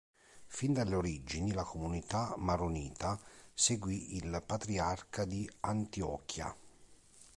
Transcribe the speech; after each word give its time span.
Fin 0.47 0.73
dalle 0.73 0.95
origini 0.95 1.51
la 1.51 1.63
comunità 1.63 2.33
maronita 2.35 3.19
seguì 3.53 4.15
il 4.15 4.41
Patriarca 4.47 5.25
di 5.25 5.47
Antiochia. 5.59 6.57